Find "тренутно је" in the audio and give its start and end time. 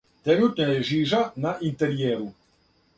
0.27-0.79